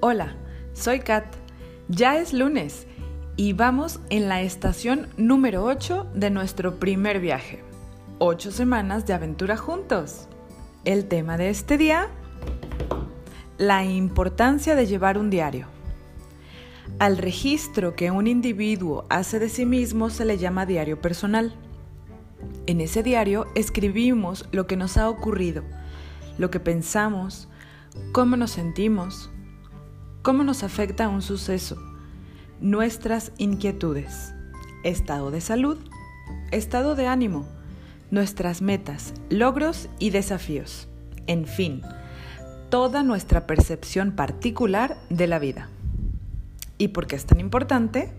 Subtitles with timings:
[0.00, 0.36] Hola,
[0.74, 1.24] soy Kat.
[1.88, 2.86] Ya es lunes
[3.34, 7.64] y vamos en la estación número 8 de nuestro primer viaje.
[8.18, 10.28] Ocho semanas de aventura juntos.
[10.84, 12.08] El tema de este día,
[13.56, 15.66] la importancia de llevar un diario.
[16.98, 21.54] Al registro que un individuo hace de sí mismo se le llama diario personal.
[22.66, 25.62] En ese diario escribimos lo que nos ha ocurrido,
[26.36, 27.48] lo que pensamos,
[28.12, 29.30] cómo nos sentimos,
[30.26, 31.80] cómo nos afecta un suceso,
[32.60, 34.34] nuestras inquietudes,
[34.82, 35.78] estado de salud,
[36.50, 37.46] estado de ánimo,
[38.10, 40.88] nuestras metas, logros y desafíos,
[41.28, 41.82] en fin,
[42.70, 45.68] toda nuestra percepción particular de la vida.
[46.76, 48.10] ¿Y por qué es tan importante?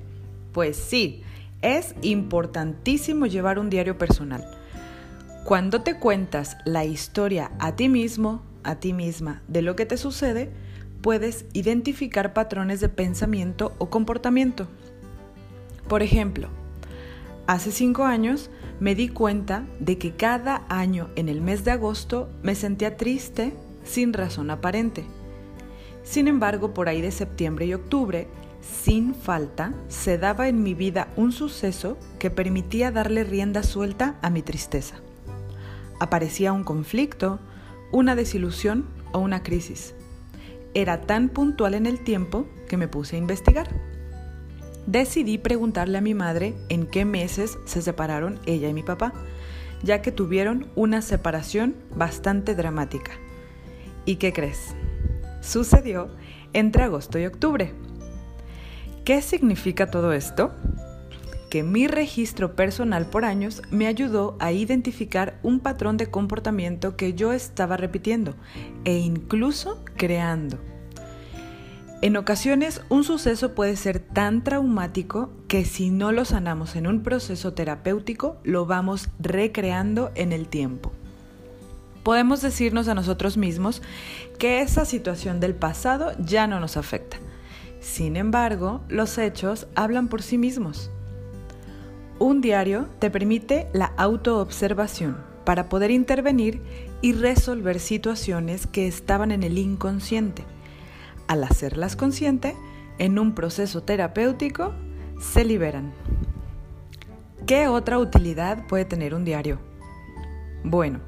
[0.54, 1.24] Pues sí,
[1.62, 4.50] es importantísimo llevar un diario personal.
[5.44, 9.98] Cuando te cuentas la historia a ti mismo, a ti misma, de lo que te
[9.98, 10.54] sucede,
[11.02, 14.68] puedes identificar patrones de pensamiento o comportamiento.
[15.88, 16.50] Por ejemplo,
[17.46, 22.30] hace cinco años me di cuenta de que cada año en el mes de agosto
[22.44, 23.54] me sentía triste
[23.84, 25.06] sin razón aparente.
[26.04, 28.28] Sin embargo, por ahí de septiembre y octubre,
[28.62, 34.30] sin falta, se daba en mi vida un suceso que permitía darle rienda suelta a
[34.30, 34.96] mi tristeza.
[36.00, 37.40] Aparecía un conflicto,
[37.92, 39.96] una desilusión o una crisis.
[40.74, 43.68] Era tan puntual en el tiempo que me puse a investigar.
[44.86, 49.14] Decidí preguntarle a mi madre en qué meses se separaron ella y mi papá,
[49.84, 53.12] ya que tuvieron una separación bastante dramática.
[54.06, 54.76] ¿Y qué crees?
[55.42, 56.10] Sucedió
[56.54, 57.74] entre agosto y octubre.
[59.04, 60.54] ¿Qué significa todo esto?
[61.50, 67.14] Que mi registro personal por años me ayudó a identificar un patrón de comportamiento que
[67.14, 68.36] yo estaba repitiendo
[68.84, 70.58] e incluso creando.
[72.02, 77.02] En ocasiones un suceso puede ser tan traumático que si no lo sanamos en un
[77.02, 80.92] proceso terapéutico lo vamos recreando en el tiempo.
[82.04, 83.82] Podemos decirnos a nosotros mismos
[84.38, 87.18] que esa situación del pasado ya no nos afecta
[87.80, 90.92] sin embargo, los hechos hablan por sí mismos.
[92.20, 96.62] Un diario te permite la autoobservación para poder intervenir
[97.02, 100.44] y resolver situaciones que estaban en el inconsciente.
[101.28, 102.56] Al hacerlas consciente,
[102.98, 104.74] en un proceso terapéutico,
[105.22, 105.94] se liberan.
[107.46, 109.60] ¿Qué otra utilidad puede tener un diario?
[110.64, 111.00] Bueno,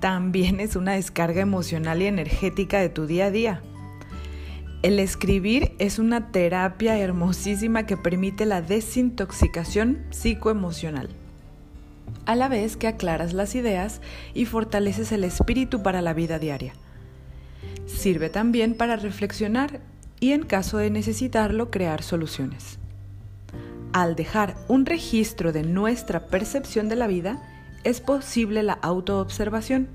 [0.00, 3.62] también es una descarga emocional y energética de tu día a día.
[4.86, 11.08] El escribir es una terapia hermosísima que permite la desintoxicación psicoemocional,
[12.24, 14.00] a la vez que aclaras las ideas
[14.32, 16.72] y fortaleces el espíritu para la vida diaria.
[17.86, 19.80] Sirve también para reflexionar
[20.20, 22.78] y en caso de necesitarlo crear soluciones.
[23.92, 27.42] Al dejar un registro de nuestra percepción de la vida,
[27.82, 29.88] es posible la autoobservación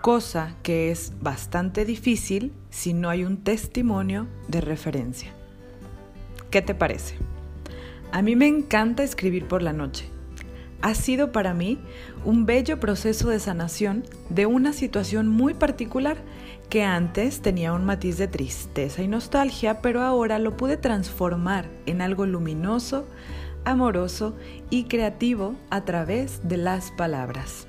[0.00, 5.32] cosa que es bastante difícil si no hay un testimonio de referencia.
[6.50, 7.16] ¿Qué te parece?
[8.10, 10.06] A mí me encanta escribir por la noche.
[10.80, 11.78] Ha sido para mí
[12.24, 16.16] un bello proceso de sanación de una situación muy particular
[16.70, 22.00] que antes tenía un matiz de tristeza y nostalgia, pero ahora lo pude transformar en
[22.00, 23.06] algo luminoso,
[23.64, 24.36] amoroso
[24.70, 27.67] y creativo a través de las palabras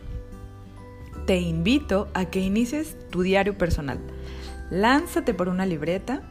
[1.30, 4.00] te invito a que inicies tu diario personal.
[4.72, 6.24] Lánzate por una libreta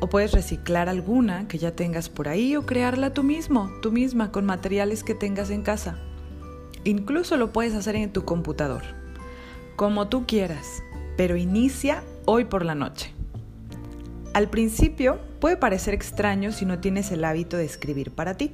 [0.00, 4.32] o puedes reciclar alguna que ya tengas por ahí o crearla tú mismo, tú misma,
[4.32, 5.96] con materiales que tengas en casa.
[6.84, 8.82] Incluso lo puedes hacer en tu computador,
[9.76, 10.82] como tú quieras,
[11.16, 13.14] pero inicia hoy por la noche.
[14.34, 18.52] Al principio puede parecer extraño si no tienes el hábito de escribir para ti,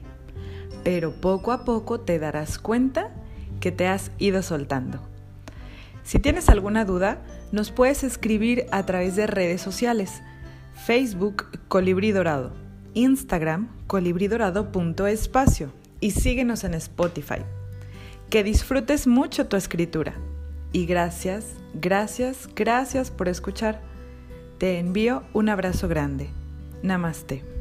[0.84, 3.10] pero poco a poco te darás cuenta
[3.58, 5.09] que te has ido soltando.
[6.02, 10.22] Si tienes alguna duda, nos puedes escribir a través de redes sociales.
[10.86, 12.52] Facebook Colibrí Dorado,
[12.94, 17.42] Instagram colibridorado.espacio y síguenos en Spotify.
[18.30, 20.14] Que disfrutes mucho tu escritura.
[20.72, 23.80] Y gracias, gracias, gracias por escuchar.
[24.58, 26.30] Te envío un abrazo grande.
[26.82, 27.59] Namaste.